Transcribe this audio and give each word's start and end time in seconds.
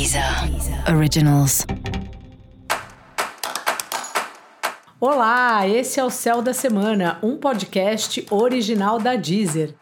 Deezer 0.00 0.24
Originals. 0.96 1.66
Olá, 4.98 5.68
esse 5.68 6.00
é 6.00 6.04
o 6.04 6.08
Céu 6.08 6.40
da 6.40 6.54
Semana, 6.54 7.18
um 7.22 7.36
podcast 7.36 8.24
original 8.30 8.98
da 8.98 9.14
Deezer. 9.14 9.74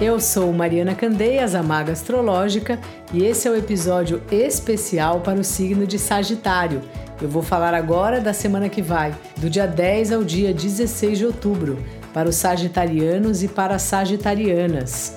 Eu 0.00 0.20
sou 0.20 0.52
Mariana 0.52 0.94
Candeias, 0.94 1.56
a 1.56 1.62
Maga 1.64 1.90
Astrológica, 1.90 2.78
e 3.12 3.24
esse 3.24 3.48
é 3.48 3.50
o 3.50 3.56
episódio 3.56 4.22
especial 4.30 5.20
para 5.20 5.40
o 5.40 5.44
signo 5.44 5.88
de 5.88 5.98
Sagitário. 5.98 6.82
Eu 7.20 7.28
vou 7.28 7.42
falar 7.42 7.74
agora 7.74 8.20
da 8.20 8.32
semana 8.32 8.68
que 8.68 8.80
vai, 8.80 9.12
do 9.38 9.50
dia 9.50 9.66
10 9.66 10.12
ao 10.12 10.22
dia 10.22 10.54
16 10.54 11.18
de 11.18 11.26
outubro, 11.26 11.84
para 12.14 12.28
os 12.28 12.36
sagitarianos 12.36 13.42
e 13.42 13.48
para 13.48 13.74
as 13.74 13.82
sagitarianas. 13.82 15.16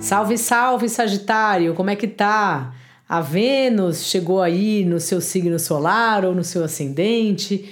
Salve, 0.00 0.38
salve, 0.38 0.88
Sagitário! 0.88 1.74
Como 1.74 1.90
é 1.90 1.94
que 1.94 2.08
tá? 2.08 2.72
A 3.06 3.20
Vênus 3.20 4.04
chegou 4.04 4.40
aí 4.40 4.82
no 4.82 4.98
seu 4.98 5.20
signo 5.20 5.58
solar 5.58 6.24
ou 6.24 6.34
no 6.34 6.42
seu 6.42 6.64
ascendente. 6.64 7.68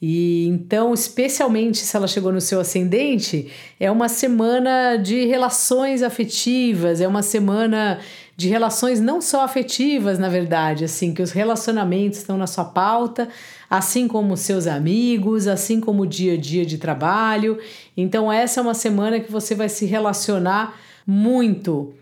E 0.00 0.46
então, 0.46 0.94
especialmente 0.94 1.78
se 1.78 1.96
ela 1.96 2.06
chegou 2.06 2.32
no 2.32 2.40
seu 2.40 2.60
ascendente, 2.60 3.50
é 3.80 3.90
uma 3.90 4.08
semana 4.08 4.96
de 4.96 5.24
relações 5.26 6.04
afetivas, 6.04 7.00
é 7.00 7.08
uma 7.08 7.22
semana 7.22 7.98
de 8.36 8.48
relações 8.48 9.00
não 9.00 9.20
só 9.20 9.42
afetivas, 9.42 10.20
na 10.20 10.28
verdade, 10.28 10.84
assim, 10.84 11.12
que 11.12 11.20
os 11.20 11.32
relacionamentos 11.32 12.18
estão 12.18 12.38
na 12.38 12.46
sua 12.46 12.64
pauta, 12.64 13.28
assim 13.68 14.06
como 14.06 14.36
seus 14.36 14.68
amigos, 14.68 15.48
assim 15.48 15.80
como 15.80 16.02
o 16.02 16.06
dia 16.06 16.34
a 16.34 16.36
dia 16.36 16.64
de 16.64 16.78
trabalho. 16.78 17.58
Então, 17.96 18.32
essa 18.32 18.60
é 18.60 18.62
uma 18.62 18.74
semana 18.74 19.18
que 19.18 19.30
você 19.30 19.54
vai 19.54 19.68
se 19.68 19.84
relacionar 19.84 20.76
muito. 21.06 21.94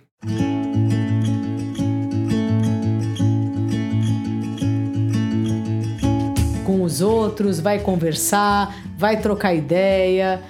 Com 6.65 6.83
os 6.83 7.01
outros, 7.01 7.61
vai 7.61 7.81
conversar, 7.81 8.75
vai 8.97 9.21
trocar 9.21 9.55
ideia, 9.55 10.43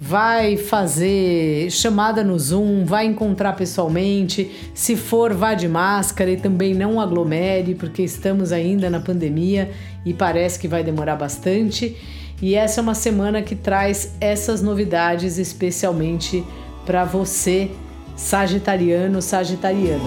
vai 0.00 0.56
fazer 0.56 1.70
chamada 1.70 2.22
no 2.22 2.38
Zoom, 2.38 2.84
vai 2.84 3.06
encontrar 3.06 3.54
pessoalmente. 3.54 4.50
Se 4.74 4.96
for, 4.96 5.34
vá 5.34 5.54
de 5.54 5.68
máscara 5.68 6.30
e 6.30 6.36
também 6.36 6.74
não 6.74 7.00
aglomere, 7.00 7.74
porque 7.74 8.02
estamos 8.02 8.52
ainda 8.52 8.88
na 8.88 9.00
pandemia 9.00 9.70
e 10.04 10.14
parece 10.14 10.58
que 10.58 10.68
vai 10.68 10.84
demorar 10.84 11.16
bastante. 11.16 11.96
E 12.40 12.54
essa 12.54 12.80
é 12.80 12.82
uma 12.82 12.94
semana 12.94 13.42
que 13.42 13.54
traz 13.54 14.14
essas 14.20 14.62
novidades 14.62 15.38
especialmente 15.38 16.44
para 16.84 17.04
você 17.04 17.70
sagitariano, 18.16 19.20
sagitariana. 19.20 20.02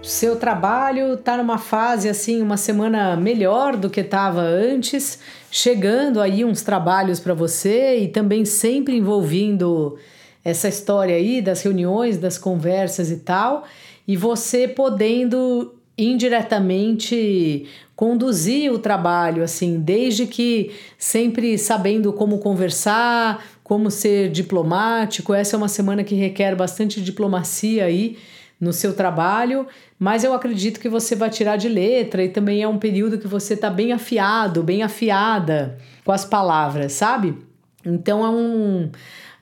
Seu 0.00 0.36
trabalho 0.36 1.14
está 1.14 1.36
numa 1.36 1.58
fase 1.58 2.08
assim, 2.08 2.40
uma 2.40 2.56
semana 2.56 3.16
melhor 3.16 3.76
do 3.76 3.90
que 3.90 4.00
estava 4.00 4.40
antes, 4.40 5.18
chegando 5.50 6.20
aí 6.20 6.44
uns 6.44 6.62
trabalhos 6.62 7.18
para 7.18 7.34
você 7.34 7.98
e 7.98 8.08
também 8.08 8.44
sempre 8.44 8.96
envolvendo 8.96 9.98
essa 10.44 10.68
história 10.68 11.16
aí 11.16 11.40
das 11.40 11.62
reuniões, 11.62 12.18
das 12.18 12.38
conversas 12.38 13.10
e 13.10 13.18
tal, 13.18 13.64
e 14.06 14.16
você 14.16 14.68
podendo 14.68 15.74
indiretamente 15.96 17.66
conduzir 17.94 18.72
o 18.72 18.78
trabalho, 18.78 19.42
assim, 19.42 19.78
desde 19.78 20.26
que 20.26 20.72
sempre 20.98 21.56
sabendo 21.58 22.12
como 22.12 22.38
conversar, 22.38 23.44
como 23.62 23.90
ser 23.90 24.30
diplomático. 24.30 25.32
Essa 25.32 25.56
é 25.56 25.58
uma 25.58 25.68
semana 25.68 26.02
que 26.02 26.14
requer 26.14 26.56
bastante 26.56 27.00
diplomacia 27.00 27.84
aí 27.84 28.18
no 28.60 28.72
seu 28.72 28.94
trabalho, 28.94 29.66
mas 29.98 30.22
eu 30.22 30.32
acredito 30.32 30.78
que 30.78 30.88
você 30.88 31.16
vai 31.16 31.28
tirar 31.28 31.56
de 31.56 31.68
letra 31.68 32.22
e 32.22 32.28
também 32.28 32.62
é 32.62 32.68
um 32.68 32.78
período 32.78 33.18
que 33.18 33.26
você 33.26 33.54
está 33.54 33.68
bem 33.68 33.92
afiado, 33.92 34.62
bem 34.62 34.82
afiada 34.82 35.78
com 36.04 36.12
as 36.12 36.24
palavras, 36.24 36.92
sabe? 36.92 37.36
Então 37.84 38.24
é 38.24 38.28
um 38.28 38.90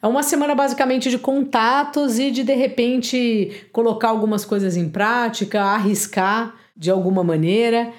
é 0.02 0.06
uma 0.06 0.22
semana 0.22 0.54
basicamente 0.54 1.10
de 1.10 1.18
contatos 1.18 2.18
e 2.18 2.30
de 2.30 2.42
de 2.42 2.54
repente 2.54 3.66
colocar 3.72 4.08
algumas 4.08 4.44
coisas 4.44 4.76
em 4.76 4.88
prática, 4.88 5.62
arriscar 5.62 6.54
de 6.76 6.90
alguma 6.90 7.22
maneira 7.22 7.92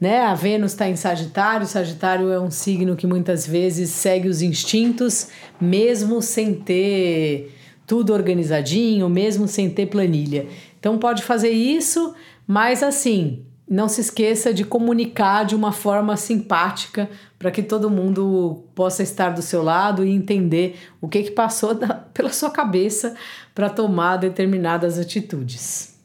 né? 0.00 0.20
A 0.20 0.34
Vênus 0.34 0.72
está 0.72 0.88
em 0.88 0.96
Sagitário, 0.96 1.66
Sagitário 1.66 2.30
é 2.30 2.38
um 2.38 2.50
signo 2.50 2.96
que 2.96 3.06
muitas 3.06 3.46
vezes 3.46 3.90
segue 3.90 4.28
os 4.28 4.42
instintos, 4.42 5.28
mesmo 5.60 6.20
sem 6.20 6.54
ter 6.54 7.52
tudo 7.86 8.12
organizadinho, 8.12 9.08
mesmo 9.08 9.48
sem 9.48 9.70
ter 9.70 9.86
planilha. 9.86 10.46
Então 10.78 10.98
pode 10.98 11.22
fazer 11.22 11.50
isso, 11.50 12.14
mas 12.46 12.82
assim, 12.82 13.44
não 13.68 13.88
se 13.88 14.00
esqueça 14.00 14.54
de 14.54 14.64
comunicar 14.64 15.44
de 15.44 15.56
uma 15.56 15.72
forma 15.72 16.16
simpática 16.16 17.10
para 17.38 17.50
que 17.50 17.62
todo 17.62 17.90
mundo 17.90 18.64
possa 18.74 19.02
estar 19.02 19.30
do 19.30 19.42
seu 19.42 19.62
lado 19.62 20.04
e 20.04 20.10
entender 20.10 20.78
o 21.00 21.08
que, 21.08 21.24
que 21.24 21.30
passou 21.32 21.74
da, 21.74 21.88
pela 22.14 22.32
sua 22.32 22.50
cabeça 22.50 23.14
para 23.54 23.68
tomar 23.68 24.18
determinadas 24.18 24.98
atitudes. 24.98 25.96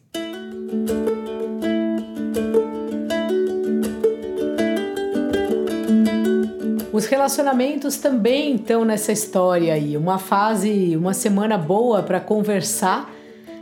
Os 6.92 7.06
relacionamentos 7.06 7.98
também 7.98 8.56
estão 8.56 8.84
nessa 8.84 9.12
história 9.12 9.74
aí. 9.74 9.96
Uma 9.96 10.18
fase, 10.18 10.96
uma 10.98 11.14
semana 11.14 11.58
boa 11.58 12.04
para 12.04 12.20
conversar. 12.20 13.12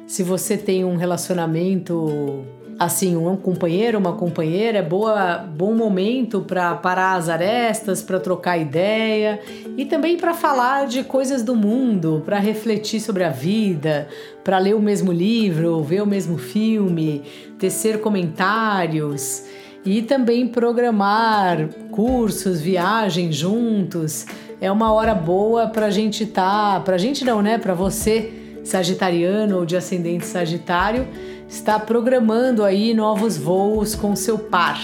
Se 0.07 0.23
você 0.23 0.57
tem 0.57 0.83
um 0.83 0.95
relacionamento 0.95 2.43
assim, 2.79 3.17
um 3.17 3.35
companheiro, 3.35 3.99
uma 3.99 4.13
companheira, 4.13 4.77
é 4.77 4.81
boa, 4.81 5.37
bom 5.37 5.75
momento 5.75 6.39
para 6.39 6.73
parar 6.75 7.15
as 7.15 7.27
arestas, 7.27 8.01
para 8.01 8.21
trocar 8.21 8.57
ideia 8.57 9.41
e 9.75 9.83
também 9.83 10.15
para 10.15 10.33
falar 10.33 10.87
de 10.87 11.03
coisas 11.03 11.43
do 11.43 11.57
mundo, 11.57 12.23
para 12.25 12.39
refletir 12.39 13.01
sobre 13.01 13.25
a 13.25 13.29
vida, 13.29 14.07
para 14.45 14.57
ler 14.57 14.75
o 14.75 14.79
mesmo 14.79 15.11
livro, 15.11 15.83
ver 15.83 16.01
o 16.01 16.07
mesmo 16.07 16.37
filme, 16.37 17.21
tecer 17.59 17.99
comentários 17.99 19.43
e 19.83 20.01
também 20.01 20.47
programar 20.47 21.67
cursos, 21.91 22.61
viagens 22.61 23.35
juntos. 23.35 24.25
É 24.61 24.71
uma 24.71 24.93
hora 24.93 25.13
boa 25.13 25.67
para 25.67 25.87
a 25.87 25.91
gente 25.91 26.25
tá, 26.25 26.79
para 26.79 26.95
a 26.95 26.97
gente 26.97 27.25
não, 27.25 27.41
né? 27.41 27.57
Para 27.57 27.73
você, 27.73 28.31
sagitariano 28.63 29.57
ou 29.57 29.65
de 29.65 29.75
ascendente 29.75 30.25
sagitário, 30.25 31.07
está 31.49 31.77
programando 31.77 32.63
aí 32.63 32.93
novos 32.93 33.35
voos 33.35 33.95
com 33.95 34.15
seu 34.15 34.39
par. 34.39 34.79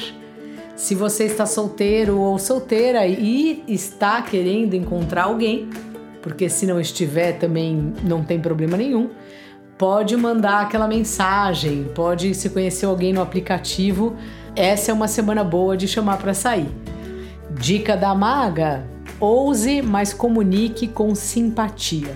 Se 0.76 0.94
você 0.94 1.24
está 1.24 1.46
solteiro 1.46 2.20
ou 2.20 2.38
solteira 2.38 3.08
e 3.08 3.64
está 3.68 4.22
querendo 4.22 4.74
encontrar 4.74 5.25
alguém, 5.25 5.70
porque 6.22 6.50
se 6.50 6.66
não 6.66 6.81
estiver 6.81 7.40
também 7.40 7.94
não 8.04 8.22
tem 8.24 8.42
problema 8.42 8.75
nenhum, 8.75 9.09
pode 9.78 10.18
mandar 10.18 10.62
aquela 10.64 10.88
mensagem, 10.88 11.86
pode 11.96 12.34
se 12.34 12.50
conhecer 12.50 12.86
alguém 12.86 13.14
no 13.14 13.22
aplicativo 13.22 14.18
essa 14.56 14.90
é 14.90 14.94
uma 14.94 15.09
semana 15.09 15.44
boa 15.44 15.75
de 15.75 15.86
chamar 15.86 16.18
para 16.18 16.34
sair. 16.34 16.70
Dica 17.59 17.98
da 17.98 18.16
maga: 18.16 18.86
ouse, 19.20 19.81
mas 19.81 20.14
comunique 20.14 20.88
com 20.88 21.14
simpatia. 21.14 22.16